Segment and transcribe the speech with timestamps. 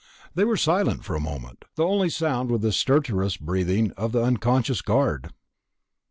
[0.33, 1.63] They were silent for a moment.
[1.75, 5.29] The only sound was the stertorous breathing of the unconscious guard.